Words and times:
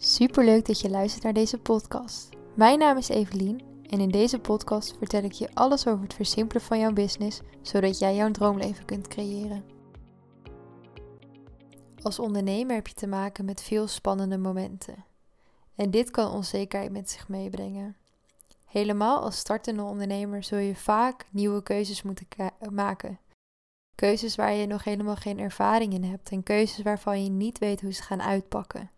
Superleuk 0.00 0.66
dat 0.66 0.80
je 0.80 0.90
luistert 0.90 1.24
naar 1.24 1.32
deze 1.32 1.58
podcast. 1.58 2.28
Mijn 2.54 2.78
naam 2.78 2.96
is 2.96 3.08
Evelien 3.08 3.62
en 3.86 4.00
in 4.00 4.08
deze 4.08 4.38
podcast 4.38 4.96
vertel 4.98 5.22
ik 5.22 5.32
je 5.32 5.48
alles 5.54 5.86
over 5.86 6.02
het 6.02 6.14
versimpelen 6.14 6.62
van 6.62 6.78
jouw 6.78 6.92
business, 6.92 7.40
zodat 7.62 7.98
jij 7.98 8.14
jouw 8.14 8.30
droomleven 8.30 8.84
kunt 8.84 9.08
creëren. 9.08 9.64
Als 12.02 12.18
ondernemer 12.18 12.74
heb 12.74 12.86
je 12.86 12.94
te 12.94 13.06
maken 13.06 13.44
met 13.44 13.62
veel 13.62 13.86
spannende 13.86 14.38
momenten. 14.38 15.04
En 15.74 15.90
dit 15.90 16.10
kan 16.10 16.32
onzekerheid 16.32 16.92
met 16.92 17.10
zich 17.10 17.28
meebrengen. 17.28 17.96
Helemaal 18.64 19.22
als 19.22 19.38
startende 19.38 19.82
ondernemer 19.82 20.42
zul 20.42 20.58
je 20.58 20.76
vaak 20.76 21.26
nieuwe 21.30 21.62
keuzes 21.62 22.02
moeten 22.02 22.26
maken. 22.70 23.18
Keuzes 23.94 24.34
waar 24.34 24.52
je 24.52 24.66
nog 24.66 24.84
helemaal 24.84 25.16
geen 25.16 25.38
ervaring 25.38 25.92
in 25.92 26.04
hebt 26.04 26.30
en 26.30 26.42
keuzes 26.42 26.82
waarvan 26.82 27.24
je 27.24 27.30
niet 27.30 27.58
weet 27.58 27.80
hoe 27.80 27.92
ze 27.92 28.02
gaan 28.02 28.22
uitpakken. 28.22 28.90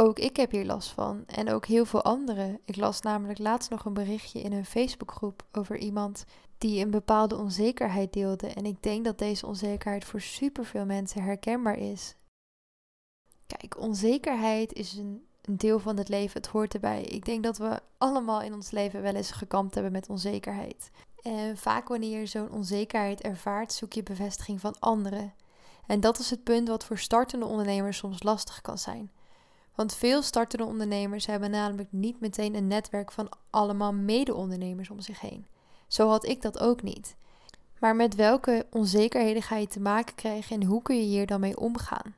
Ook 0.00 0.18
ik 0.18 0.36
heb 0.36 0.50
hier 0.50 0.64
last 0.64 0.90
van 0.90 1.24
en 1.26 1.50
ook 1.50 1.66
heel 1.66 1.84
veel 1.84 2.02
anderen. 2.02 2.60
Ik 2.64 2.76
las 2.76 3.00
namelijk 3.00 3.38
laatst 3.38 3.70
nog 3.70 3.84
een 3.84 3.94
berichtje 3.94 4.40
in 4.40 4.52
een 4.52 4.64
Facebookgroep 4.64 5.46
over 5.52 5.76
iemand 5.76 6.24
die 6.58 6.84
een 6.84 6.90
bepaalde 6.90 7.36
onzekerheid 7.36 8.12
deelde. 8.12 8.46
En 8.46 8.64
ik 8.66 8.82
denk 8.82 9.04
dat 9.04 9.18
deze 9.18 9.46
onzekerheid 9.46 10.04
voor 10.04 10.20
superveel 10.20 10.84
mensen 10.84 11.22
herkenbaar 11.22 11.78
is. 11.78 12.14
Kijk, 13.46 13.78
onzekerheid 13.78 14.72
is 14.72 14.92
een, 14.92 15.26
een 15.42 15.56
deel 15.56 15.78
van 15.78 15.96
het 15.96 16.08
leven, 16.08 16.40
het 16.40 16.50
hoort 16.50 16.74
erbij. 16.74 17.02
Ik 17.02 17.24
denk 17.24 17.42
dat 17.42 17.58
we 17.58 17.80
allemaal 17.96 18.42
in 18.42 18.54
ons 18.54 18.70
leven 18.70 19.02
wel 19.02 19.14
eens 19.14 19.30
gekampt 19.30 19.74
hebben 19.74 19.92
met 19.92 20.08
onzekerheid. 20.08 20.90
En 21.22 21.56
vaak 21.56 21.88
wanneer 21.88 22.18
je 22.18 22.26
zo'n 22.26 22.50
onzekerheid 22.50 23.20
ervaart, 23.20 23.72
zoek 23.72 23.92
je 23.92 24.02
bevestiging 24.02 24.60
van 24.60 24.78
anderen. 24.78 25.34
En 25.86 26.00
dat 26.00 26.18
is 26.18 26.30
het 26.30 26.44
punt 26.44 26.68
wat 26.68 26.84
voor 26.84 26.98
startende 26.98 27.46
ondernemers 27.46 27.96
soms 27.96 28.22
lastig 28.22 28.60
kan 28.60 28.78
zijn. 28.78 29.10
Want 29.78 29.94
veel 29.94 30.22
startende 30.22 30.64
ondernemers 30.64 31.26
hebben 31.26 31.50
namelijk 31.50 31.88
niet 31.92 32.20
meteen 32.20 32.54
een 32.54 32.66
netwerk 32.66 33.12
van 33.12 33.28
allemaal 33.50 33.92
mede-ondernemers 33.92 34.90
om 34.90 35.00
zich 35.00 35.20
heen. 35.20 35.46
Zo 35.88 36.08
had 36.08 36.26
ik 36.26 36.42
dat 36.42 36.58
ook 36.58 36.82
niet. 36.82 37.16
Maar 37.80 37.96
met 37.96 38.14
welke 38.14 38.66
onzekerheden 38.70 39.42
ga 39.42 39.56
je 39.56 39.66
te 39.66 39.80
maken 39.80 40.14
krijgen 40.14 40.60
en 40.60 40.66
hoe 40.66 40.82
kun 40.82 40.96
je 40.96 41.02
hier 41.02 41.26
dan 41.26 41.40
mee 41.40 41.58
omgaan? 41.58 42.14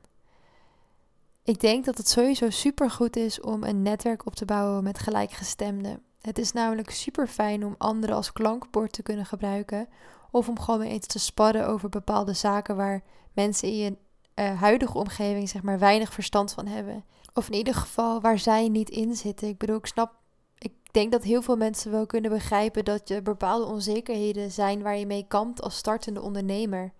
Ik 1.43 1.59
denk 1.59 1.85
dat 1.85 1.97
het 1.97 2.09
sowieso 2.09 2.49
supergoed 2.49 3.15
is 3.15 3.41
om 3.41 3.63
een 3.63 3.81
netwerk 3.81 4.25
op 4.25 4.35
te 4.35 4.45
bouwen 4.45 4.83
met 4.83 4.99
gelijkgestemden. 4.99 6.01
Het 6.21 6.37
is 6.37 6.51
namelijk 6.51 6.89
super 6.89 7.27
fijn 7.27 7.65
om 7.65 7.75
anderen 7.77 8.15
als 8.15 8.33
klankbord 8.33 8.91
te 8.91 9.03
kunnen 9.03 9.25
gebruiken. 9.25 9.87
Of 10.31 10.49
om 10.49 10.59
gewoon 10.59 10.81
eens 10.81 11.07
te 11.07 11.19
sparren 11.19 11.67
over 11.67 11.89
bepaalde 11.89 12.33
zaken 12.33 12.75
waar 12.75 13.03
mensen 13.33 13.67
in 13.67 13.77
je 13.77 13.97
uh, 14.35 14.61
huidige 14.61 14.97
omgeving 14.97 15.49
zeg 15.49 15.63
maar 15.63 15.79
weinig 15.79 16.13
verstand 16.13 16.53
van 16.53 16.67
hebben. 16.67 17.03
Of 17.33 17.47
in 17.47 17.53
ieder 17.53 17.73
geval 17.73 18.21
waar 18.21 18.39
zij 18.39 18.67
niet 18.67 18.89
in 18.89 19.15
zitten. 19.15 19.47
Ik 19.47 19.57
bedoel, 19.57 19.77
ik 19.77 19.85
snap, 19.85 20.13
ik 20.57 20.73
denk 20.91 21.11
dat 21.11 21.23
heel 21.23 21.41
veel 21.41 21.57
mensen 21.57 21.91
wel 21.91 22.05
kunnen 22.05 22.31
begrijpen 22.31 22.85
dat 22.85 23.09
er 23.09 23.21
bepaalde 23.21 23.65
onzekerheden 23.65 24.51
zijn 24.51 24.81
waar 24.81 24.97
je 24.97 25.05
mee 25.05 25.25
kampt 25.27 25.61
als 25.61 25.77
startende 25.77 26.21
ondernemer. 26.21 26.91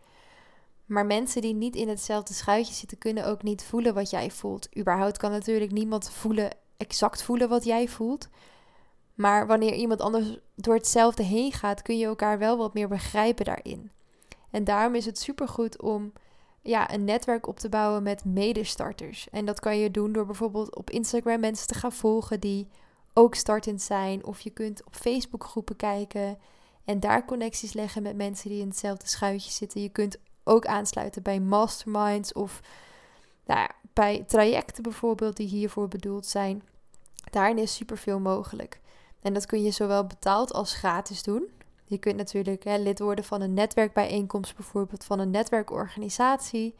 Maar 0.85 1.05
mensen 1.05 1.41
die 1.41 1.53
niet 1.53 1.75
in 1.75 1.89
hetzelfde 1.89 2.33
schuitje 2.33 2.73
zitten, 2.73 2.97
kunnen 2.97 3.25
ook 3.25 3.43
niet 3.43 3.63
voelen 3.63 3.93
wat 3.93 4.09
jij 4.09 4.31
voelt. 4.31 4.77
Überhaupt 4.77 5.17
kan 5.17 5.31
natuurlijk 5.31 5.71
niemand 5.71 6.09
voelen, 6.09 6.49
exact 6.77 7.23
voelen 7.23 7.49
wat 7.49 7.63
jij 7.63 7.87
voelt. 7.87 8.29
Maar 9.13 9.47
wanneer 9.47 9.73
iemand 9.73 10.01
anders 10.01 10.37
door 10.55 10.75
hetzelfde 10.75 11.23
heen 11.23 11.51
gaat, 11.51 11.81
kun 11.81 11.97
je 11.97 12.05
elkaar 12.05 12.39
wel 12.39 12.57
wat 12.57 12.73
meer 12.73 12.87
begrijpen 12.87 13.45
daarin. 13.45 13.91
En 14.49 14.63
daarom 14.63 14.95
is 14.95 15.05
het 15.05 15.19
supergoed 15.19 15.81
om 15.81 16.13
ja, 16.61 16.93
een 16.93 17.03
netwerk 17.03 17.47
op 17.47 17.59
te 17.59 17.69
bouwen 17.69 18.03
met 18.03 18.25
medestarters. 18.25 19.29
En 19.29 19.45
dat 19.45 19.59
kan 19.59 19.77
je 19.77 19.91
doen 19.91 20.11
door 20.11 20.25
bijvoorbeeld 20.25 20.75
op 20.75 20.89
Instagram 20.89 21.39
mensen 21.39 21.67
te 21.67 21.73
gaan 21.73 21.91
volgen 21.91 22.39
die 22.39 22.67
ook 23.13 23.35
startend 23.35 23.81
zijn. 23.81 24.25
Of 24.25 24.39
je 24.39 24.49
kunt 24.49 24.85
op 24.85 24.95
Facebook 24.95 25.43
groepen 25.43 25.75
kijken 25.75 26.37
en 26.85 26.99
daar 26.99 27.25
connecties 27.25 27.73
leggen 27.73 28.03
met 28.03 28.15
mensen 28.15 28.49
die 28.49 28.61
in 28.61 28.67
hetzelfde 28.67 29.07
schuitje 29.07 29.51
zitten. 29.51 29.81
Je 29.81 29.89
kunt 29.89 30.17
ook 30.43 30.65
aansluiten 30.65 31.23
bij 31.23 31.39
masterminds 31.39 32.33
of 32.33 32.61
nou 33.45 33.69
bij 33.93 34.23
trajecten 34.27 34.83
bijvoorbeeld 34.83 35.37
die 35.37 35.47
hiervoor 35.47 35.87
bedoeld 35.87 36.25
zijn. 36.25 36.63
Daarin 37.31 37.57
is 37.57 37.75
superveel 37.75 38.19
mogelijk. 38.19 38.79
En 39.21 39.33
dat 39.33 39.45
kun 39.45 39.63
je 39.63 39.71
zowel 39.71 40.07
betaald 40.07 40.53
als 40.53 40.73
gratis 40.73 41.23
doen. 41.23 41.49
Je 41.91 41.97
kunt 41.97 42.15
natuurlijk 42.15 42.63
lid 42.63 42.99
worden 42.99 43.25
van 43.25 43.41
een 43.41 43.53
netwerkbijeenkomst, 43.53 44.55
bijvoorbeeld 44.55 45.03
van 45.03 45.19
een 45.19 45.29
netwerkorganisatie, 45.29 46.75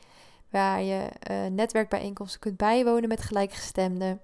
waar 0.50 0.82
je 0.82 1.10
uh, 1.32 1.46
netwerkbijeenkomsten 1.46 2.40
kunt 2.40 2.58
bijwonen 2.58 3.10
met 3.10 3.22
gelijkgestemden. 3.22 4.22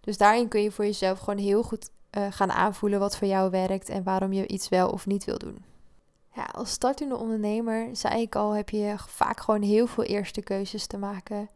Dus 0.00 0.18
daarin 0.18 0.48
kun 0.48 0.62
je 0.62 0.70
voor 0.70 0.84
jezelf 0.84 1.18
gewoon 1.18 1.38
heel 1.38 1.62
goed 1.62 1.90
uh, 2.18 2.26
gaan 2.30 2.52
aanvoelen 2.52 2.98
wat 2.98 3.16
voor 3.16 3.28
jou 3.28 3.50
werkt 3.50 3.88
en 3.88 4.02
waarom 4.02 4.32
je 4.32 4.46
iets 4.46 4.68
wel 4.68 4.90
of 4.90 5.06
niet 5.06 5.24
wil 5.24 5.38
doen. 5.38 5.64
Ja, 6.34 6.44
als 6.44 6.70
startende 6.70 7.16
ondernemer, 7.16 7.96
zei 7.96 8.20
ik 8.20 8.34
al, 8.34 8.52
heb 8.52 8.70
je 8.70 8.94
vaak 8.96 9.40
gewoon 9.40 9.62
heel 9.62 9.86
veel 9.86 10.04
eerste 10.04 10.42
keuzes 10.42 10.86
te 10.86 10.98
maken. 10.98 11.48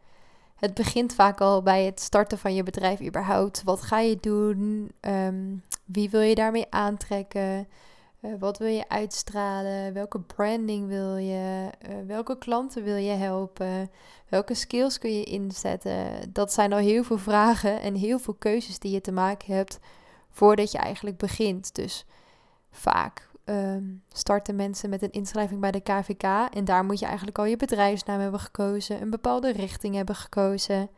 Het 0.56 0.74
begint 0.74 1.14
vaak 1.14 1.40
al 1.40 1.62
bij 1.62 1.84
het 1.84 2.00
starten 2.00 2.38
van 2.38 2.54
je 2.54 2.62
bedrijf 2.62 3.00
überhaupt. 3.00 3.62
Wat 3.62 3.82
ga 3.82 3.98
je 3.98 4.18
doen? 4.20 4.92
Um, 5.00 5.62
wie 5.84 6.10
wil 6.10 6.20
je 6.20 6.34
daarmee 6.34 6.66
aantrekken? 6.70 7.68
Uh, 8.22 8.32
wat 8.38 8.58
wil 8.58 8.68
je 8.68 8.88
uitstralen? 8.88 9.92
Welke 9.92 10.20
branding 10.20 10.88
wil 10.88 11.16
je? 11.16 11.70
Uh, 11.88 11.94
welke 12.06 12.38
klanten 12.38 12.82
wil 12.84 12.96
je 12.96 13.12
helpen? 13.12 13.90
Welke 14.28 14.54
skills 14.54 14.98
kun 14.98 15.12
je 15.18 15.24
inzetten? 15.24 16.32
Dat 16.32 16.52
zijn 16.52 16.72
al 16.72 16.78
heel 16.78 17.04
veel 17.04 17.18
vragen 17.18 17.80
en 17.80 17.94
heel 17.94 18.18
veel 18.18 18.34
keuzes 18.34 18.78
die 18.78 18.92
je 18.92 19.00
te 19.00 19.12
maken 19.12 19.54
hebt 19.54 19.78
voordat 20.30 20.72
je 20.72 20.78
eigenlijk 20.78 21.16
begint. 21.16 21.74
Dus 21.74 22.06
vaak 22.70 23.28
um, 23.44 24.02
starten 24.12 24.56
mensen 24.56 24.90
met 24.90 25.02
een 25.02 25.12
inschrijving 25.12 25.60
bij 25.60 25.70
de 25.70 25.80
KVK 25.80 26.22
en 26.54 26.64
daar 26.64 26.84
moet 26.84 26.98
je 26.98 27.06
eigenlijk 27.06 27.38
al 27.38 27.44
je 27.44 27.56
bedrijfsnaam 27.56 28.20
hebben 28.20 28.40
gekozen, 28.40 29.02
een 29.02 29.10
bepaalde 29.10 29.52
richting 29.52 29.94
hebben 29.94 30.14
gekozen. 30.14 30.90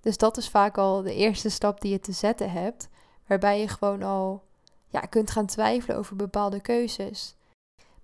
Dus 0.00 0.16
dat 0.16 0.36
is 0.36 0.48
vaak 0.48 0.78
al 0.78 1.02
de 1.02 1.14
eerste 1.14 1.48
stap 1.48 1.80
die 1.80 1.90
je 1.90 2.00
te 2.00 2.12
zetten 2.12 2.50
hebt, 2.50 2.88
waarbij 3.26 3.60
je 3.60 3.68
gewoon 3.68 4.02
al 4.02 4.42
ja, 4.90 5.00
kunt 5.00 5.30
gaan 5.30 5.46
twijfelen 5.46 5.96
over 5.96 6.16
bepaalde 6.16 6.60
keuzes. 6.60 7.34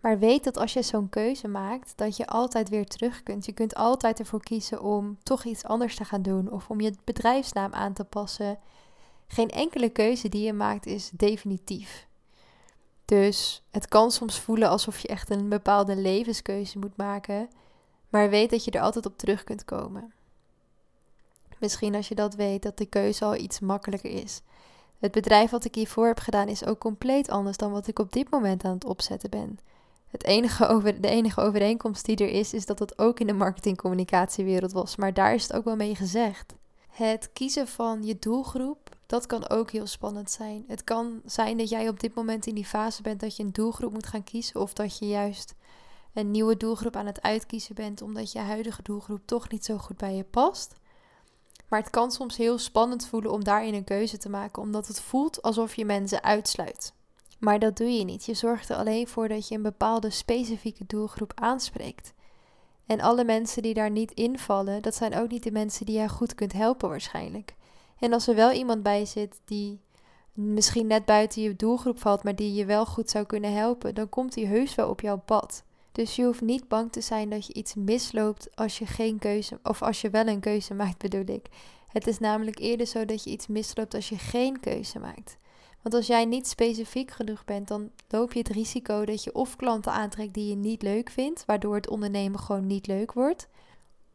Maar 0.01 0.19
weet 0.19 0.45
dat 0.45 0.57
als 0.57 0.73
je 0.73 0.83
zo'n 0.83 1.09
keuze 1.09 1.49
maakt, 1.49 1.93
dat 1.97 2.17
je 2.17 2.27
altijd 2.27 2.69
weer 2.69 2.87
terug 2.87 3.23
kunt. 3.23 3.47
Je 3.47 3.53
kunt 3.53 3.75
altijd 3.75 4.19
ervoor 4.19 4.43
kiezen 4.43 4.83
om 4.83 5.19
toch 5.23 5.45
iets 5.45 5.65
anders 5.65 5.97
te 5.97 6.05
gaan 6.05 6.23
doen 6.23 6.51
of 6.51 6.71
om 6.71 6.81
je 6.81 6.95
bedrijfsnaam 7.05 7.73
aan 7.73 7.93
te 7.93 8.05
passen. 8.05 8.59
Geen 9.27 9.51
enkele 9.51 9.89
keuze 9.89 10.29
die 10.29 10.45
je 10.45 10.53
maakt 10.53 10.87
is 10.87 11.11
definitief. 11.11 12.07
Dus 13.05 13.63
het 13.71 13.89
kan 13.89 14.11
soms 14.11 14.41
voelen 14.41 14.69
alsof 14.69 14.99
je 14.99 15.09
echt 15.09 15.31
een 15.31 15.49
bepaalde 15.49 15.97
levenskeuze 15.97 16.79
moet 16.79 16.97
maken, 16.97 17.49
maar 18.09 18.31
weet 18.31 18.51
dat 18.51 18.65
je 18.65 18.71
er 18.71 18.81
altijd 18.81 19.07
op 19.07 19.19
terug 19.19 19.45
kunt 19.45 19.65
komen. 19.65 20.13
Misschien 21.59 21.95
als 21.95 22.09
je 22.09 22.15
dat 22.15 22.35
weet, 22.35 22.63
dat 22.63 22.79
de 22.79 22.87
keuze 22.87 23.25
al 23.25 23.37
iets 23.37 23.61
makkelijker 23.61 24.11
is. 24.11 24.41
Het 25.07 25.15
bedrijf 25.15 25.51
wat 25.51 25.65
ik 25.65 25.75
hiervoor 25.75 26.07
heb 26.07 26.19
gedaan 26.19 26.49
is 26.49 26.65
ook 26.65 26.79
compleet 26.79 27.31
anders 27.31 27.57
dan 27.57 27.73
wat 27.73 27.87
ik 27.87 27.99
op 27.99 28.13
dit 28.13 28.31
moment 28.31 28.65
aan 28.65 28.75
het 28.75 28.85
opzetten 28.85 29.31
ben. 29.31 29.59
Het 30.07 30.25
enige 30.25 30.67
over, 30.67 31.01
de 31.01 31.09
enige 31.09 31.41
overeenkomst 31.41 32.05
die 32.05 32.17
er 32.17 32.29
is, 32.29 32.53
is 32.53 32.67
dat 32.67 32.79
het 32.79 32.99
ook 32.99 33.21
in 33.21 33.27
de 33.27 33.33
marketingcommunicatiewereld 33.33 34.73
was. 34.73 34.97
Maar 34.97 35.15
daar 35.15 35.35
is 35.35 35.43
het 35.43 35.53
ook 35.53 35.65
wel 35.65 35.77
mee 35.77 35.95
gezegd. 35.95 36.55
Het 36.89 37.31
kiezen 37.33 37.69
van 37.69 38.03
je 38.03 38.19
doelgroep, 38.19 38.97
dat 39.07 39.27
kan 39.27 39.49
ook 39.49 39.71
heel 39.71 39.87
spannend 39.87 40.31
zijn. 40.31 40.65
Het 40.69 40.85
kan 40.85 41.21
zijn 41.25 41.57
dat 41.57 41.69
jij 41.69 41.89
op 41.89 42.01
dit 42.01 42.15
moment 42.15 42.47
in 42.47 42.55
die 42.55 42.65
fase 42.65 43.03
bent 43.03 43.21
dat 43.21 43.37
je 43.37 43.43
een 43.43 43.53
doelgroep 43.53 43.93
moet 43.93 44.07
gaan 44.07 44.25
kiezen. 44.25 44.61
Of 44.61 44.73
dat 44.73 44.99
je 44.99 45.09
juist 45.09 45.55
een 46.13 46.31
nieuwe 46.31 46.57
doelgroep 46.57 46.97
aan 46.97 47.07
het 47.07 47.23
uitkiezen 47.23 47.75
bent, 47.75 48.03
omdat 48.03 48.33
je 48.33 48.39
huidige 48.39 48.83
doelgroep 48.83 49.21
toch 49.25 49.51
niet 49.51 49.65
zo 49.65 49.79
goed 49.79 49.97
bij 49.97 50.15
je 50.15 50.25
past. 50.25 50.75
Maar 51.69 51.81
het 51.81 51.91
kan 51.91 52.11
soms 52.11 52.37
heel 52.37 52.59
spannend 52.59 53.07
voelen 53.07 53.33
om 53.33 53.45
daarin 53.45 53.75
een 53.75 53.85
keuze 53.85 54.19
te 54.19 54.29
maken, 54.29 54.63
omdat 54.63 54.87
het 54.87 55.01
voelt 55.01 55.43
alsof 55.43 55.75
je 55.75 55.85
mensen 55.85 56.23
uitsluit. 56.23 56.95
Maar 57.39 57.59
dat 57.59 57.77
doe 57.77 57.91
je 57.91 58.05
niet. 58.05 58.25
Je 58.25 58.35
zorgt 58.35 58.69
er 58.69 58.77
alleen 58.77 59.09
voor 59.09 59.29
dat 59.29 59.49
je 59.49 59.55
een 59.55 59.63
bepaalde 59.63 60.11
specifieke 60.11 60.85
doelgroep 60.87 61.33
aanspreekt. 61.35 62.15
En 62.87 63.01
alle 63.01 63.25
mensen 63.25 63.63
die 63.63 63.75
daar 63.75 63.91
niet 63.91 64.13
invallen, 64.13 64.83
dat 64.83 64.95
zijn 64.95 65.17
ook 65.17 65.31
niet 65.31 65.43
de 65.43 65.51
mensen 65.51 65.87
die 65.87 65.95
jij 65.95 66.09
goed 66.09 66.35
kunt 66.35 66.53
helpen 66.53 66.89
waarschijnlijk. 66.89 67.55
En 67.99 68.13
als 68.13 68.27
er 68.27 68.35
wel 68.35 68.51
iemand 68.53 68.83
bij 68.83 69.05
zit 69.05 69.41
die 69.45 69.81
misschien 70.33 70.87
net 70.87 71.05
buiten 71.05 71.43
je 71.43 71.57
doelgroep 71.57 72.01
valt, 72.01 72.23
maar 72.23 72.37
die 72.37 72.55
je 72.55 72.65
wel 72.65 72.87
goed 72.87 73.11
zou 73.11 73.25
kunnen 73.25 73.53
helpen, 73.53 73.95
dan 73.95 74.09
komt 74.09 74.35
die 74.35 74.47
heus 74.47 74.75
wel 74.75 74.89
op 74.89 75.01
jouw 75.01 75.19
pad. 75.19 75.65
Dus 75.97 76.17
je 76.17 76.25
hoeft 76.25 76.41
niet 76.41 76.69
bang 76.69 76.93
te 76.93 77.01
zijn 77.01 77.31
dat 77.31 77.47
je 77.47 77.53
iets 77.53 77.75
misloopt 77.75 78.57
als 78.57 78.79
je 78.79 78.87
geen 78.87 79.19
keuze, 79.19 79.59
of 79.63 79.83
als 79.83 80.01
je 80.01 80.11
wel 80.11 80.27
een 80.27 80.41
keuze 80.41 80.75
maakt, 80.75 80.99
bedoel 80.99 81.35
ik. 81.35 81.47
Het 81.89 82.07
is 82.07 82.19
namelijk 82.19 82.59
eerder 82.59 82.87
zo 82.87 83.05
dat 83.05 83.25
je 83.25 83.31
iets 83.31 83.47
misloopt 83.47 83.95
als 83.95 84.09
je 84.09 84.19
geen 84.19 84.61
keuze 84.61 84.99
maakt. 84.99 85.37
Want 85.83 85.95
als 85.95 86.07
jij 86.07 86.25
niet 86.25 86.49
specifiek 86.49 87.11
genoeg 87.11 87.45
bent, 87.45 87.69
dan 87.69 87.91
loop 88.09 88.33
je 88.33 88.39
het 88.39 88.49
risico 88.49 89.05
dat 89.05 89.25
je 89.25 89.35
of 89.35 89.57
klanten 89.57 89.93
aantrekt 89.93 90.35
die 90.35 90.49
je 90.49 90.57
niet 90.57 90.83
leuk 90.83 91.11
vindt, 91.11 91.45
waardoor 91.45 91.75
het 91.75 91.89
ondernemen 91.89 92.41
gewoon 92.41 92.67
niet 92.67 92.87
leuk 92.87 93.13
wordt. 93.13 93.49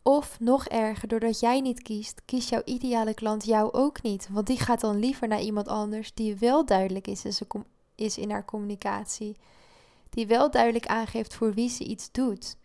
Of 0.02 0.40
nog 0.40 0.68
erger, 0.68 1.08
doordat 1.08 1.40
jij 1.40 1.62
niet 1.62 1.82
kiest, 1.82 2.22
kiest 2.26 2.50
jouw 2.50 2.62
ideale 2.66 3.14
klant 3.14 3.46
jou 3.46 3.74
ook 3.74 4.02
niet. 4.02 4.28
Want 4.32 4.48
die 4.48 4.60
gaat 4.60 4.82
dan 4.82 5.00
liever 5.00 5.28
naar 5.28 5.42
iemand 5.42 5.68
anders 5.68 6.14
die 6.14 6.36
wel 6.36 6.66
duidelijk 6.66 7.08
is 7.08 7.26
in, 7.26 7.66
is 7.96 8.18
in 8.18 8.32
haar 8.32 8.46
communicatie. 8.46 9.36
Die 10.12 10.28
wel 10.28 10.52
duidelijk 10.52 10.86
aangeeft 10.86 11.34
voor 11.34 11.54
wie 11.54 11.70
ze 11.70 11.84
iets 11.84 12.12
doet. 12.12 12.56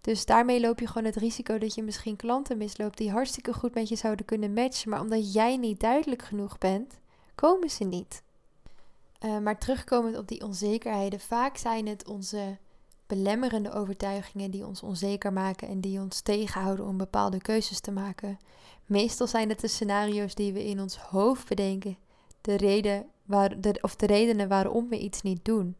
Dus 0.00 0.26
daarmee 0.26 0.60
loop 0.60 0.80
je 0.80 0.86
gewoon 0.86 1.04
het 1.04 1.16
risico 1.16 1.58
dat 1.58 1.74
je 1.74 1.82
misschien 1.82 2.16
klanten 2.16 2.58
misloopt 2.58 2.98
die 2.98 3.10
hartstikke 3.10 3.52
goed 3.52 3.74
met 3.74 3.88
je 3.88 3.96
zouden 3.96 4.24
kunnen 4.24 4.52
matchen. 4.52 4.90
Maar 4.90 5.00
omdat 5.00 5.32
jij 5.32 5.56
niet 5.56 5.80
duidelijk 5.80 6.22
genoeg 6.22 6.58
bent, 6.58 6.98
komen 7.34 7.70
ze 7.70 7.84
niet. 7.84 8.22
Uh, 9.24 9.38
maar 9.38 9.58
terugkomend 9.58 10.18
op 10.18 10.28
die 10.28 10.44
onzekerheden, 10.44 11.20
vaak 11.20 11.56
zijn 11.56 11.86
het 11.86 12.08
onze 12.08 12.58
belemmerende 13.06 13.72
overtuigingen 13.72 14.50
die 14.50 14.66
ons 14.66 14.82
onzeker 14.82 15.32
maken 15.32 15.68
en 15.68 15.80
die 15.80 16.00
ons 16.00 16.20
tegenhouden 16.20 16.86
om 16.86 16.96
bepaalde 16.96 17.38
keuzes 17.38 17.80
te 17.80 17.92
maken. 17.92 18.38
Meestal 18.86 19.26
zijn 19.26 19.48
het 19.48 19.60
de 19.60 19.68
scenario's 19.68 20.34
die 20.34 20.52
we 20.52 20.64
in 20.64 20.80
ons 20.80 20.96
hoofd 20.96 21.48
bedenken, 21.48 21.96
de 22.40 22.56
reden 22.56 23.06
waar, 23.24 23.60
de, 23.60 23.78
of 23.80 23.96
de 23.96 24.06
redenen 24.06 24.48
waarom 24.48 24.88
we 24.88 24.98
iets 24.98 25.22
niet 25.22 25.44
doen. 25.44 25.76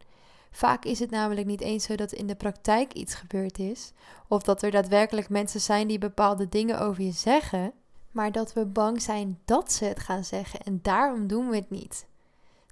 Vaak 0.51 0.85
is 0.85 0.99
het 0.99 1.09
namelijk 1.09 1.47
niet 1.47 1.61
eens 1.61 1.83
zo 1.83 1.95
dat 1.95 2.11
in 2.11 2.27
de 2.27 2.35
praktijk 2.35 2.93
iets 2.93 3.13
gebeurd 3.13 3.59
is, 3.59 3.91
of 4.27 4.41
dat 4.41 4.61
er 4.61 4.71
daadwerkelijk 4.71 5.29
mensen 5.29 5.61
zijn 5.61 5.87
die 5.87 5.97
bepaalde 5.97 6.49
dingen 6.49 6.79
over 6.79 7.03
je 7.03 7.11
zeggen, 7.11 7.71
maar 8.11 8.31
dat 8.31 8.53
we 8.53 8.65
bang 8.65 9.01
zijn 9.01 9.39
dat 9.45 9.71
ze 9.71 9.85
het 9.85 9.99
gaan 9.99 10.23
zeggen 10.23 10.59
en 10.59 10.79
daarom 10.81 11.27
doen 11.27 11.49
we 11.49 11.55
het 11.55 11.69
niet. 11.69 12.05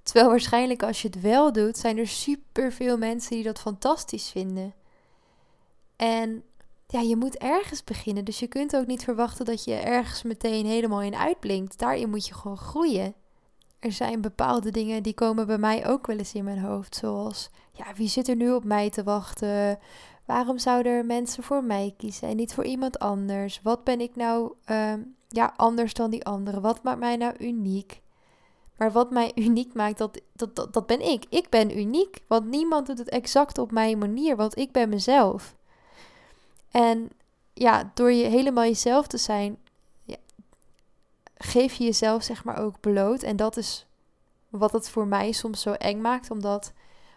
Terwijl 0.04 0.28
waarschijnlijk 0.30 0.84
als 0.84 1.02
je 1.02 1.08
het 1.08 1.22
wel 1.22 1.52
doet, 1.52 1.78
zijn 1.78 1.98
er 1.98 2.08
superveel 2.08 2.98
mensen 2.98 3.36
die 3.36 3.44
dat 3.44 3.60
fantastisch 3.60 4.30
vinden. 4.30 4.74
En 5.96 6.44
ja, 6.88 7.00
je 7.00 7.16
moet 7.16 7.38
ergens 7.38 7.84
beginnen. 7.84 8.26
Dus 8.26 8.40
je 8.40 8.48
kunt 8.48 8.76
ook 8.76 8.86
niet 8.86 9.04
verwachten 9.04 9.46
dat 9.46 9.64
je 9.64 9.74
ergens 9.74 10.24
meteen 10.24 10.66
helemaal 10.66 11.02
in 11.02 11.16
uitblinkt. 11.16 11.80
Daarin 11.80 12.10
moet 12.10 12.28
je 12.28 12.34
gewoon 12.34 12.58
groeien. 12.58 13.14
Er 13.86 13.92
zijn 13.92 14.22
bepaalde 14.22 14.72
dingen 14.72 15.04
die 15.04 15.14
komen 15.14 15.48
bij 15.48 15.58
mij 15.58 15.88
ook 15.88 16.08
wel 16.08 16.18
eens 16.18 16.34
in 16.34 16.44
mijn 16.44 16.60
hoofd. 16.60 16.96
Zoals, 16.96 17.50
ja, 17.72 17.86
wie 17.96 18.08
zit 18.08 18.28
er 18.28 18.36
nu 18.36 18.52
op 18.52 18.64
mij 18.64 18.90
te 18.90 19.04
wachten? 19.04 19.80
Waarom 20.26 20.58
zouden 20.58 20.92
er 20.92 21.06
mensen 21.06 21.44
voor 21.44 21.64
mij 21.64 21.94
kiezen 21.98 22.28
en 22.28 22.36
niet 22.36 22.54
voor 22.54 22.66
iemand 22.66 23.00
anders? 23.00 23.60
Wat 23.64 23.84
ben 23.84 24.02
ik 24.02 24.16
nou 24.16 24.54
ehm, 24.66 25.00
ja, 25.28 25.54
anders 25.56 25.94
dan 25.94 26.10
die 26.10 26.26
anderen? 26.26 26.62
Wat 26.62 26.84
maakt 26.84 27.00
mij 27.00 27.16
nou 27.16 27.34
uniek? 27.40 28.02
Maar 28.78 28.92
wat 28.92 29.12
mij 29.12 29.32
uniek 29.48 29.74
maakt, 29.74 29.98
dat, 29.98 30.22
dat, 30.34 30.56
dat, 30.56 30.74
dat 30.74 30.86
ben 30.86 31.02
ik. 31.02 31.26
Ik 31.30 31.50
ben 31.50 31.78
uniek, 31.78 32.20
want 32.28 32.46
niemand 32.46 32.88
doet 32.88 32.98
het 32.98 33.10
exact 33.10 33.58
op 33.58 33.72
mijn 33.72 33.98
manier, 33.98 34.36
want 34.36 34.58
ik 34.58 34.72
ben 34.72 34.90
mezelf. 34.90 35.56
En 36.72 37.10
ja, 37.54 37.92
door 37.94 38.12
je 38.12 38.26
helemaal 38.26 38.64
jezelf 38.64 39.08
te 39.08 39.18
zijn, 39.18 39.58
geef 41.38 41.74
je 41.74 41.84
jezelf 41.84 42.24
zeg 42.24 42.44
maar 42.44 42.60
ook 42.60 42.80
bloot. 42.80 43.24
En 43.24 43.36
dat 43.36 43.58
is 43.58 43.88
wat 44.50 44.72
het 44.72 44.90
voor 44.90 45.08
mij 45.08 45.32
soms 45.32 45.62
zo 45.62 45.72
eng 45.72 46.02
maakt, 46.02 46.32
omdat 46.32 46.74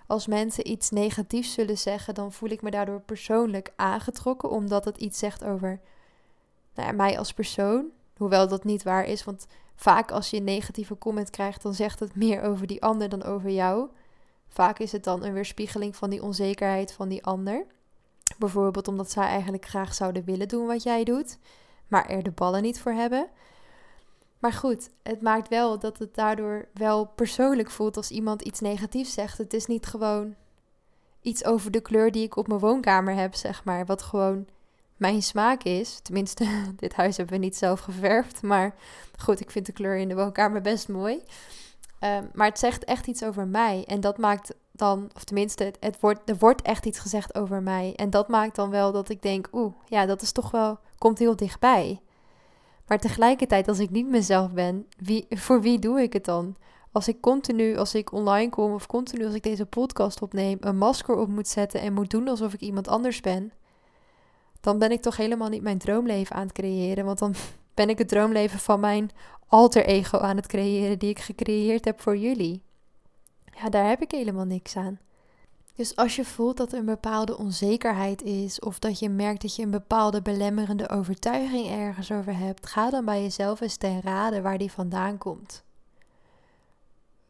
als 0.07 0.27
mensen 0.27 0.71
iets 0.71 0.91
negatiefs 0.91 1.53
zullen 1.53 1.79
zeggen, 1.79 2.15
dan 2.15 2.33
voel 2.33 2.51
ik 2.51 2.63
me 2.63 2.71
daardoor 2.71 3.01
persoonlijk 3.01 3.73
aangetrokken, 3.77 4.51
omdat 4.51 4.85
het 4.85 4.97
iets 4.97 5.19
zegt 5.19 5.45
over 5.45 5.81
nou 6.75 6.89
ja, 6.89 6.95
mij 6.95 7.19
als 7.19 7.33
persoon. 7.33 7.87
Hoewel 8.17 8.49
dat 8.49 8.65
niet 8.65 8.83
waar 8.83 9.05
is, 9.05 9.25
want 9.25 9.47
vaak 9.77 10.11
als 10.11 10.31
je 10.31 10.37
een 10.37 10.45
negatieve 10.45 10.99
comment 10.99 11.31
krijgt, 11.31 11.63
dan 11.63 11.75
zegt 11.75 12.01
het 12.01 12.15
meer 12.15 12.43
over 12.43 12.67
die 12.67 12.83
ander 12.83 13.09
dan 13.09 13.23
over 13.23 13.51
jou. 13.51 13.89
Vaak 14.49 14.79
is 14.79 14.93
het 14.93 15.05
dan 15.05 15.25
een 15.25 15.33
weerspiegeling 15.33 15.97
van 15.97 16.11
die 16.11 16.23
onzekerheid 16.23 16.93
van 16.93 17.09
die 17.09 17.25
ander. 17.25 17.67
Bijvoorbeeld 18.39 18.89
omdat 18.89 19.11
zij 19.11 19.27
eigenlijk 19.27 19.67
graag 19.67 19.95
zouden 19.95 20.25
willen 20.25 20.49
doen 20.49 20.67
wat 20.67 20.83
jij 20.83 21.05
doet, 21.05 21.39
maar 21.89 22.09
er 22.09 22.23
de 22.23 22.31
ballen 22.31 22.63
niet 22.63 22.81
voor 22.81 22.93
hebben. 22.93 23.29
Maar 24.39 24.53
goed, 24.53 24.91
het 25.03 25.23
maakt 25.23 25.49
wel 25.49 25.79
dat 25.79 25.99
het 25.99 26.15
daardoor 26.15 26.69
wel 26.75 27.07
persoonlijk 27.07 27.71
voelt 27.71 27.97
als 27.97 28.11
iemand 28.11 28.43
iets 28.43 28.61
negatiefs 28.61 29.13
zegt. 29.13 29.39
Het 29.39 29.55
is 29.55 29.67
niet 29.67 29.87
gewoon 29.87 30.35
iets 31.21 31.45
over 31.45 31.71
de 31.71 31.81
kleur 31.81 32.13
die 32.13 32.25
ik 32.25 32.37
op 32.37 32.49
mijn 32.49 32.61
woonkamer 32.61 33.15
heb, 33.15 33.35
zeg 33.35 33.65
maar. 33.65 33.87
Wat 33.87 34.03
gewoon 34.03 34.47
mijn 34.97 35.23
smaak 35.23 35.63
is. 35.63 36.01
Tenminste, 36.03 36.47
dit 36.77 36.95
huis 36.95 37.17
hebben 37.17 37.39
we 37.39 37.45
niet 37.45 37.57
zelf 37.57 37.81
geverfd. 37.81 38.43
Maar 38.43 38.75
goed, 39.19 39.41
ik 39.41 39.51
vind 39.51 39.67
de 39.67 39.73
kleur 39.73 39.97
in 39.97 40.09
de 40.09 40.15
woonkamer 40.15 40.61
best 40.61 40.89
mooi. 40.89 41.23
Ehm, 41.99 42.25
maar 42.35 42.49
het 42.49 42.59
zegt 42.59 42.85
echt 42.85 43.07
iets 43.07 43.25
over 43.25 43.47
mij. 43.47 43.85
En 43.87 44.01
dat 44.01 44.19
maakt 44.19 44.55
dan, 44.73 45.11
of 45.15 45.25
tenminste, 45.25 45.65
het, 45.65 45.77
het, 45.81 46.01
wordt, 46.01 46.29
er 46.31 46.37
wordt 46.39 46.63
echt 46.63 46.87
iets 46.87 46.99
gezegd 46.99 47.35
over 47.35 47.63
mij. 47.63 47.93
En 47.97 48.11
dat 48.11 48.29
maakt 48.29 48.57
dan 48.57 48.71
wel 48.71 48.93
dat 48.93 49.09
ik 49.09 49.23
denk, 49.23 49.49
oeh, 49.53 49.75
ja, 49.87 50.07
dat 50.07 50.23
is 50.23 50.33
toch 50.33 50.51
wel, 50.51 50.79
komt 50.99 51.19
heel 51.19 51.37
dichtbij. 51.37 52.01
Maar 52.89 52.99
tegelijkertijd, 52.99 53.69
als 53.69 53.79
ik 53.79 53.91
niet 53.91 54.09
mezelf 54.09 54.53
ben, 54.53 54.87
wie, 54.97 55.27
voor 55.31 55.61
wie 55.61 55.79
doe 55.79 56.03
ik 56.03 56.13
het 56.13 56.25
dan? 56.25 56.57
Als 56.93 57.09
ik 57.09 57.21
continu, 57.21 57.77
als 57.77 57.95
ik 57.95 58.13
online 58.13 58.51
kom 58.51 58.73
of 58.73 58.87
continu 58.87 59.25
als 59.25 59.35
ik 59.35 59.43
deze 59.43 59.67
podcast 59.67 60.23
opneem, 60.23 60.57
een 60.61 60.79
masker 60.79 61.17
op 61.17 61.29
moet 61.29 61.49
zetten 61.49 61.81
en 61.81 61.93
moet 61.93 62.11
doen 62.11 62.29
alsof 62.29 62.53
ik 62.53 62.61
iemand 62.61 62.89
anders 62.89 63.21
ben, 63.21 63.53
dan 64.61 64.79
ben 64.79 64.91
ik 64.91 65.03
toch 65.03 65.17
helemaal 65.17 65.49
niet 65.49 65.63
mijn 65.63 65.79
droomleven 65.79 66.37
aan 66.37 66.43
het 66.43 66.53
creëren. 66.53 67.05
Want 67.05 67.19
dan 67.19 67.35
ben 67.75 67.89
ik 67.89 67.99
het 67.99 68.09
droomleven 68.09 68.59
van 68.59 68.81
mijn 68.81 69.11
alter 69.47 69.85
ego 69.85 70.19
aan 70.19 70.37
het 70.37 70.47
creëren 70.47 70.99
die 70.99 71.11
ik 71.11 71.19
gecreëerd 71.19 71.85
heb 71.85 72.01
voor 72.01 72.17
jullie. 72.17 72.63
Ja, 73.63 73.69
daar 73.69 73.89
heb 73.89 74.03
ik 74.03 74.11
helemaal 74.11 74.45
niks 74.45 74.77
aan. 74.77 74.99
Dus 75.79 75.97
als 75.97 76.17
je 76.17 76.25
voelt 76.25 76.57
dat 76.57 76.73
er 76.73 76.79
een 76.79 76.85
bepaalde 76.85 77.39
onzekerheid 77.39 78.23
is, 78.23 78.61
of 78.61 78.79
dat 78.79 78.99
je 78.99 79.09
merkt 79.09 79.43
dat 79.43 79.57
je 79.57 79.63
een 79.63 79.71
bepaalde 79.71 80.23
belemmerende 80.23 80.89
overtuiging 80.89 81.69
ergens 81.71 82.13
over 82.13 82.37
hebt, 82.37 82.67
ga 82.67 82.91
dan 82.91 83.05
bij 83.05 83.23
jezelf 83.23 83.61
eens 83.61 83.77
ten 83.77 84.01
raden 84.01 84.43
waar 84.43 84.59
die 84.59 84.73
vandaan 84.73 85.19
komt. 85.19 85.63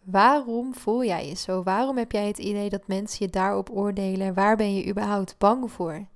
Waarom 0.02 0.74
voel 0.74 1.04
jij 1.04 1.28
je 1.28 1.34
zo? 1.34 1.62
Waarom 1.62 1.96
heb 1.96 2.12
jij 2.12 2.26
het 2.26 2.38
idee 2.38 2.68
dat 2.68 2.86
mensen 2.86 3.26
je 3.26 3.32
daarop 3.32 3.70
oordelen? 3.70 4.34
Waar 4.34 4.56
ben 4.56 4.74
je 4.74 4.88
überhaupt 4.88 5.34
bang 5.38 5.70
voor? 5.72 6.06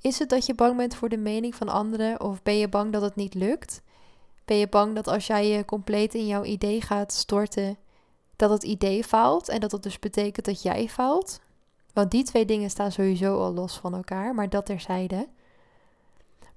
Is 0.00 0.18
het 0.18 0.28
dat 0.28 0.46
je 0.46 0.54
bang 0.54 0.76
bent 0.76 0.94
voor 0.94 1.08
de 1.08 1.16
mening 1.16 1.54
van 1.54 1.68
anderen 1.68 2.20
of 2.20 2.42
ben 2.42 2.56
je 2.56 2.68
bang 2.68 2.92
dat 2.92 3.02
het 3.02 3.16
niet 3.16 3.34
lukt? 3.34 3.82
Ben 4.44 4.56
je 4.56 4.68
bang 4.68 4.94
dat 4.94 5.06
als 5.08 5.26
jij 5.26 5.48
je 5.48 5.64
compleet 5.64 6.14
in 6.14 6.26
jouw 6.26 6.44
idee 6.44 6.80
gaat 6.80 7.12
storten, 7.12 7.76
dat 8.36 8.50
het 8.50 8.62
idee 8.62 9.04
faalt 9.04 9.48
en 9.48 9.60
dat 9.60 9.70
dat 9.70 9.82
dus 9.82 9.98
betekent 9.98 10.46
dat 10.46 10.62
jij 10.62 10.88
faalt? 10.88 11.40
Want 11.94 12.10
die 12.10 12.24
twee 12.24 12.44
dingen 12.44 12.70
staan 12.70 12.92
sowieso 12.92 13.38
al 13.38 13.54
los 13.54 13.76
van 13.76 13.94
elkaar, 13.94 14.34
maar 14.34 14.48
dat 14.48 14.66
terzijde. 14.66 15.28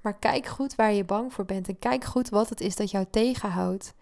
Maar 0.02 0.18
kijk 0.20 0.46
goed 0.46 0.76
waar 0.76 0.94
je 0.94 1.04
bang 1.04 1.34
voor 1.34 1.46
bent 1.46 1.68
en 1.68 1.80
kijk 1.80 2.04
goed 2.04 2.30
wat 2.30 2.50
het 2.50 2.62
is 2.62 2.76
dat 2.76 2.92
jou 2.92 3.06
tegenhoudt. 3.10 3.94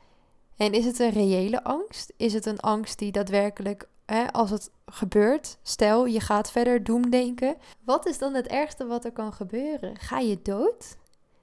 En 0.57 0.74
is 0.74 0.86
het 0.86 1.00
een 1.00 1.09
reële 1.09 1.63
angst? 1.63 2.13
Is 2.17 2.33
het 2.33 2.45
een 2.45 2.59
angst 2.59 3.00
die 3.00 3.12
daadwerkelijk 3.12 3.88
hè, 4.05 4.31
als 4.31 4.50
het 4.50 4.71
gebeurt, 4.86 5.57
stel 5.63 6.05
je 6.05 6.19
gaat 6.19 6.51
verder 6.51 6.83
doemdenken, 6.83 7.57
wat 7.83 8.05
is 8.05 8.17
dan 8.17 8.33
het 8.33 8.48
ergste 8.48 8.86
wat 8.86 9.05
er 9.05 9.12
kan 9.12 9.33
gebeuren? 9.33 9.98
Ga 10.00 10.19
je 10.19 10.41
dood? 10.41 10.98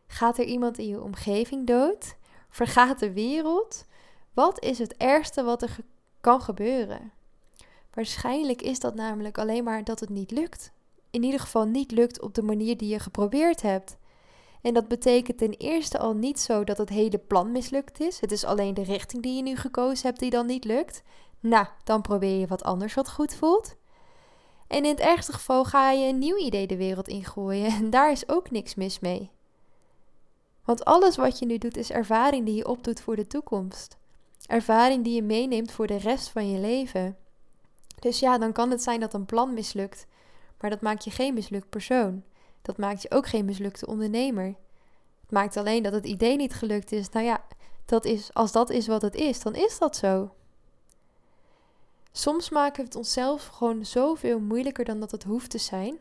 Gaat 0.06 0.38
er 0.38 0.44
iemand 0.44 0.78
in 0.78 0.88
je 0.88 1.02
omgeving 1.02 1.66
dood? 1.66 2.16
Vergaat 2.50 2.98
de 2.98 3.12
wereld? 3.12 3.84
Wat 4.34 4.62
is 4.62 4.78
het 4.78 4.96
ergste 4.96 5.42
wat 5.42 5.62
er 5.62 5.76
kan 6.20 6.40
gebeuren? 6.40 7.12
Waarschijnlijk 7.94 8.62
is 8.62 8.78
dat 8.78 8.94
namelijk 8.94 9.38
alleen 9.38 9.64
maar 9.64 9.84
dat 9.84 10.00
het 10.00 10.08
niet 10.08 10.30
lukt. 10.30 10.72
In 11.10 11.22
ieder 11.22 11.40
geval 11.40 11.64
niet 11.64 11.90
lukt 11.90 12.20
op 12.20 12.34
de 12.34 12.42
manier 12.42 12.76
die 12.76 12.88
je 12.88 12.98
geprobeerd 12.98 13.62
hebt. 13.62 13.96
En 14.62 14.74
dat 14.74 14.88
betekent 14.88 15.38
ten 15.38 15.50
eerste 15.50 15.98
al 15.98 16.14
niet 16.14 16.40
zo 16.40 16.64
dat 16.64 16.78
het 16.78 16.88
hele 16.88 17.18
plan 17.18 17.52
mislukt 17.52 18.00
is. 18.00 18.20
Het 18.20 18.32
is 18.32 18.44
alleen 18.44 18.74
de 18.74 18.82
richting 18.82 19.22
die 19.22 19.36
je 19.36 19.42
nu 19.42 19.56
gekozen 19.56 20.06
hebt 20.06 20.18
die 20.18 20.30
dan 20.30 20.46
niet 20.46 20.64
lukt. 20.64 21.02
Nou, 21.40 21.66
dan 21.84 22.02
probeer 22.02 22.38
je 22.38 22.46
wat 22.46 22.62
anders 22.62 22.94
wat 22.94 23.10
goed 23.10 23.34
voelt. 23.34 23.76
En 24.66 24.84
in 24.84 24.90
het 24.90 25.00
ergste 25.00 25.32
geval 25.32 25.64
ga 25.64 25.90
je 25.90 26.08
een 26.08 26.18
nieuw 26.18 26.38
idee 26.38 26.66
de 26.66 26.76
wereld 26.76 27.08
ingooien 27.08 27.66
en 27.66 27.90
daar 27.90 28.10
is 28.10 28.28
ook 28.28 28.50
niks 28.50 28.74
mis 28.74 29.00
mee. 29.00 29.30
Want 30.64 30.84
alles 30.84 31.16
wat 31.16 31.38
je 31.38 31.46
nu 31.46 31.58
doet 31.58 31.76
is 31.76 31.90
ervaring 31.90 32.46
die 32.46 32.54
je 32.54 32.68
opdoet 32.68 33.00
voor 33.00 33.16
de 33.16 33.26
toekomst. 33.26 33.96
Ervaring 34.46 35.04
die 35.04 35.14
je 35.14 35.22
meeneemt 35.22 35.72
voor 35.72 35.86
de 35.86 35.96
rest 35.96 36.28
van 36.28 36.50
je 36.50 36.58
leven. 36.58 37.16
Dus 38.02 38.18
ja, 38.18 38.38
dan 38.38 38.52
kan 38.52 38.70
het 38.70 38.82
zijn 38.82 39.00
dat 39.00 39.14
een 39.14 39.26
plan 39.26 39.54
mislukt, 39.54 40.06
maar 40.60 40.70
dat 40.70 40.80
maakt 40.80 41.04
je 41.04 41.10
geen 41.10 41.34
mislukt 41.34 41.68
persoon. 41.68 42.22
Dat 42.62 42.76
maakt 42.78 43.02
je 43.02 43.10
ook 43.10 43.26
geen 43.26 43.44
mislukte 43.44 43.86
ondernemer. 43.86 44.46
Het 45.20 45.30
maakt 45.30 45.56
alleen 45.56 45.82
dat 45.82 45.92
het 45.92 46.06
idee 46.06 46.36
niet 46.36 46.54
gelukt 46.54 46.92
is. 46.92 47.08
Nou 47.08 47.24
ja, 47.26 47.44
dat 47.84 48.04
is, 48.04 48.34
als 48.34 48.52
dat 48.52 48.70
is 48.70 48.86
wat 48.86 49.02
het 49.02 49.14
is, 49.14 49.40
dan 49.40 49.54
is 49.54 49.78
dat 49.78 49.96
zo. 49.96 50.34
Soms 52.12 52.50
maken 52.50 52.76
we 52.76 52.84
het 52.84 52.96
onszelf 52.96 53.46
gewoon 53.46 53.84
zoveel 53.84 54.40
moeilijker 54.40 54.84
dan 54.84 55.00
dat 55.00 55.10
het 55.10 55.22
hoeft 55.22 55.50
te 55.50 55.58
zijn. 55.58 55.98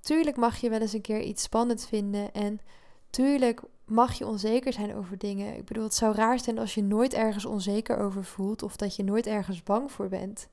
Tuurlijk 0.00 0.36
mag 0.36 0.56
je 0.56 0.70
wel 0.70 0.80
eens 0.80 0.92
een 0.92 1.00
keer 1.00 1.20
iets 1.20 1.42
spannend 1.42 1.86
vinden 1.86 2.32
en 2.34 2.60
tuurlijk 3.12 3.60
mag 3.84 4.18
je 4.18 4.26
onzeker 4.26 4.72
zijn 4.72 4.94
over 4.94 5.18
dingen. 5.18 5.56
Ik 5.56 5.64
bedoel, 5.64 5.84
het 5.84 5.94
zou 5.94 6.14
raar 6.14 6.40
zijn 6.40 6.58
als 6.58 6.74
je 6.74 6.82
nooit 6.82 7.14
ergens 7.14 7.44
onzeker 7.44 7.98
over 7.98 8.24
voelt 8.24 8.62
of 8.62 8.76
dat 8.76 8.96
je 8.96 9.04
nooit 9.04 9.26
ergens 9.26 9.62
bang 9.62 9.92
voor 9.92 10.08
bent. 10.08 10.48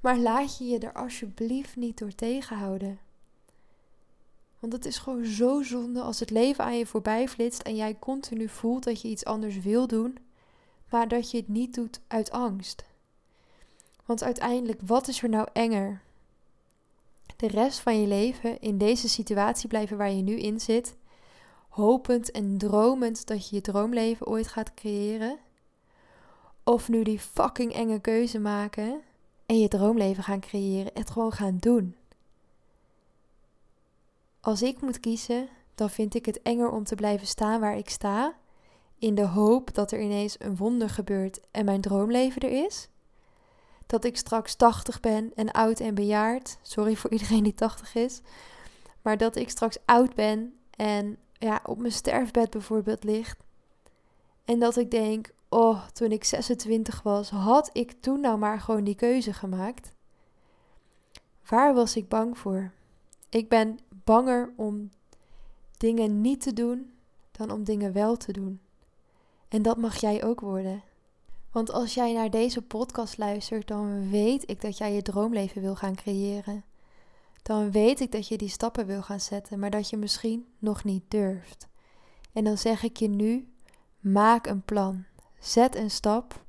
Maar 0.00 0.18
laat 0.18 0.58
je 0.58 0.64
je 0.64 0.78
er 0.78 0.92
alsjeblieft 0.92 1.76
niet 1.76 1.98
door 1.98 2.14
tegenhouden. 2.14 2.98
Want 4.58 4.72
het 4.72 4.84
is 4.84 4.98
gewoon 4.98 5.24
zo 5.24 5.62
zonde 5.62 6.00
als 6.00 6.20
het 6.20 6.30
leven 6.30 6.64
aan 6.64 6.78
je 6.78 6.86
voorbij 6.86 7.28
flitst 7.28 7.62
en 7.62 7.76
jij 7.76 7.96
continu 7.98 8.48
voelt 8.48 8.84
dat 8.84 9.00
je 9.00 9.08
iets 9.08 9.24
anders 9.24 9.60
wil 9.60 9.86
doen, 9.86 10.18
maar 10.90 11.08
dat 11.08 11.30
je 11.30 11.36
het 11.36 11.48
niet 11.48 11.74
doet 11.74 12.00
uit 12.06 12.30
angst. 12.30 12.84
Want 14.04 14.22
uiteindelijk, 14.22 14.80
wat 14.86 15.08
is 15.08 15.22
er 15.22 15.28
nou 15.28 15.48
enger? 15.52 16.00
De 17.36 17.48
rest 17.48 17.78
van 17.78 18.00
je 18.00 18.06
leven 18.06 18.60
in 18.60 18.78
deze 18.78 19.08
situatie 19.08 19.68
blijven 19.68 19.96
waar 19.96 20.10
je 20.10 20.22
nu 20.22 20.38
in 20.38 20.60
zit, 20.60 20.94
hopend 21.70 22.30
en 22.30 22.58
dromend 22.58 23.26
dat 23.26 23.48
je 23.48 23.54
je 23.54 23.62
droomleven 23.62 24.26
ooit 24.26 24.48
gaat 24.48 24.74
creëren? 24.74 25.38
Of 26.64 26.88
nu 26.88 27.02
die 27.02 27.18
fucking 27.18 27.72
enge 27.72 28.00
keuze 28.00 28.38
maken 28.38 29.00
en 29.46 29.58
je 29.58 29.68
droomleven 29.68 30.22
gaan 30.22 30.40
creëren, 30.40 30.92
het 30.94 31.10
gewoon 31.10 31.32
gaan 31.32 31.56
doen? 31.60 31.96
Als 34.40 34.62
ik 34.62 34.80
moet 34.80 35.00
kiezen, 35.00 35.48
dan 35.74 35.90
vind 35.90 36.14
ik 36.14 36.26
het 36.26 36.42
enger 36.42 36.70
om 36.70 36.84
te 36.84 36.94
blijven 36.94 37.26
staan 37.26 37.60
waar 37.60 37.76
ik 37.76 37.90
sta, 37.90 38.34
in 38.98 39.14
de 39.14 39.26
hoop 39.26 39.74
dat 39.74 39.92
er 39.92 40.00
ineens 40.00 40.36
een 40.38 40.56
wonder 40.56 40.90
gebeurt 40.90 41.40
en 41.50 41.64
mijn 41.64 41.80
droomleven 41.80 42.42
er 42.42 42.64
is. 42.64 42.88
Dat 43.86 44.04
ik 44.04 44.16
straks 44.16 44.54
80 44.54 45.00
ben 45.00 45.32
en 45.34 45.50
oud 45.50 45.80
en 45.80 45.94
bejaard. 45.94 46.58
Sorry 46.62 46.96
voor 46.96 47.10
iedereen 47.10 47.42
die 47.42 47.54
80 47.54 47.94
is. 47.94 48.20
Maar 49.02 49.16
dat 49.16 49.36
ik 49.36 49.50
straks 49.50 49.78
oud 49.84 50.14
ben 50.14 50.54
en 50.76 51.18
ja, 51.40 51.60
op 51.64 51.78
mijn 51.78 51.92
sterfbed 51.92 52.50
bijvoorbeeld 52.50 53.04
ligt. 53.04 53.38
En 54.44 54.58
dat 54.58 54.76
ik 54.76 54.90
denk, 54.90 55.30
oh, 55.48 55.86
toen 55.88 56.12
ik 56.12 56.24
26 56.24 57.02
was, 57.02 57.30
had 57.30 57.70
ik 57.72 57.92
toen 58.00 58.20
nou 58.20 58.38
maar 58.38 58.60
gewoon 58.60 58.84
die 58.84 58.94
keuze 58.94 59.32
gemaakt. 59.32 59.92
Waar 61.48 61.74
was 61.74 61.96
ik 61.96 62.08
bang 62.08 62.38
voor? 62.38 62.72
Ik 63.28 63.48
ben 63.48 63.78
banger 64.04 64.52
om 64.56 64.90
dingen 65.76 66.20
niet 66.20 66.40
te 66.40 66.52
doen 66.52 66.92
dan 67.30 67.50
om 67.50 67.64
dingen 67.64 67.92
wel 67.92 68.16
te 68.16 68.32
doen. 68.32 68.60
En 69.48 69.62
dat 69.62 69.76
mag 69.76 70.00
jij 70.00 70.24
ook 70.24 70.40
worden. 70.40 70.82
Want 71.52 71.72
als 71.72 71.94
jij 71.94 72.12
naar 72.12 72.30
deze 72.30 72.62
podcast 72.62 73.18
luistert, 73.18 73.68
dan 73.68 74.10
weet 74.10 74.50
ik 74.50 74.60
dat 74.60 74.78
jij 74.78 74.92
je 74.92 75.02
droomleven 75.02 75.62
wil 75.62 75.76
gaan 75.76 75.94
creëren. 75.94 76.64
Dan 77.42 77.70
weet 77.70 78.00
ik 78.00 78.12
dat 78.12 78.28
je 78.28 78.38
die 78.38 78.48
stappen 78.48 78.86
wil 78.86 79.02
gaan 79.02 79.20
zetten, 79.20 79.58
maar 79.58 79.70
dat 79.70 79.90
je 79.90 79.96
misschien 79.96 80.46
nog 80.58 80.84
niet 80.84 81.04
durft. 81.08 81.68
En 82.32 82.44
dan 82.44 82.58
zeg 82.58 82.82
ik 82.82 82.96
je 82.96 83.08
nu: 83.08 83.48
maak 84.00 84.46
een 84.46 84.62
plan. 84.62 85.04
Zet 85.38 85.76
een 85.76 85.90
stap 85.90 86.44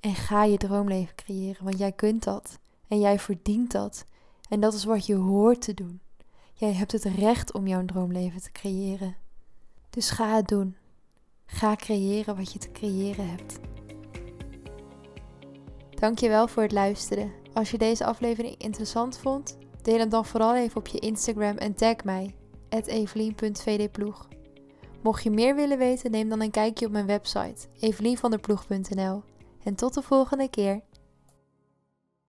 en 0.00 0.14
ga 0.14 0.44
je 0.44 0.56
droomleven 0.56 1.14
creëren, 1.14 1.64
want 1.64 1.78
jij 1.78 1.92
kunt 1.92 2.24
dat 2.24 2.58
en 2.88 3.00
jij 3.00 3.18
verdient 3.18 3.70
dat. 3.70 4.04
En 4.48 4.60
dat 4.60 4.74
is 4.74 4.84
wat 4.84 5.06
je 5.06 5.14
hoort 5.14 5.60
te 5.60 5.74
doen. 5.74 6.00
Jij 6.52 6.72
hebt 6.72 6.92
het 6.92 7.04
recht 7.04 7.52
om 7.52 7.66
jouw 7.66 7.84
droomleven 7.84 8.42
te 8.42 8.52
creëren. 8.52 9.16
Dus 9.90 10.10
ga 10.10 10.36
het 10.36 10.48
doen. 10.48 10.76
Ga 11.46 11.76
creëren 11.76 12.36
wat 12.36 12.52
je 12.52 12.58
te 12.58 12.72
creëren 12.72 13.28
hebt. 13.28 13.58
Dankjewel 15.90 16.48
voor 16.48 16.62
het 16.62 16.72
luisteren. 16.72 17.32
Als 17.52 17.70
je 17.70 17.78
deze 17.78 18.04
aflevering 18.04 18.56
interessant 18.56 19.18
vond, 19.18 19.58
deel 19.82 19.98
hem 19.98 20.08
dan 20.08 20.24
vooral 20.24 20.56
even 20.56 20.76
op 20.76 20.86
je 20.86 20.98
Instagram 20.98 21.56
en 21.56 21.74
tag 21.74 22.04
mij, 22.04 22.34
evelien.vdploeg. 22.68 24.28
Mocht 25.02 25.22
je 25.22 25.30
meer 25.30 25.54
willen 25.54 25.78
weten, 25.78 26.10
neem 26.10 26.28
dan 26.28 26.40
een 26.40 26.50
kijkje 26.50 26.86
op 26.86 26.92
mijn 26.92 27.06
website, 27.06 27.66
evelienvanderploeg.nl. 27.80 29.22
En 29.64 29.74
tot 29.74 29.94
de 29.94 30.02
volgende 30.02 30.50
keer. 30.50 30.80